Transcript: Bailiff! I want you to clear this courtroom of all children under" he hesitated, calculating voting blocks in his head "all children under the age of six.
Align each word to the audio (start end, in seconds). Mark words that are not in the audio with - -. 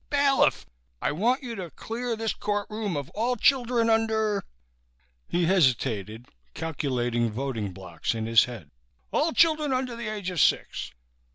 Bailiff! 0.09 0.65
I 0.99 1.11
want 1.11 1.43
you 1.43 1.53
to 1.53 1.69
clear 1.69 2.15
this 2.15 2.33
courtroom 2.33 2.97
of 2.97 3.11
all 3.11 3.35
children 3.35 3.87
under" 3.87 4.43
he 5.27 5.45
hesitated, 5.45 6.27
calculating 6.55 7.29
voting 7.29 7.71
blocks 7.71 8.15
in 8.15 8.25
his 8.25 8.45
head 8.45 8.71
"all 9.13 9.31
children 9.31 9.71
under 9.71 9.95
the 9.95 10.07
age 10.07 10.31
of 10.31 10.41
six. 10.41 10.89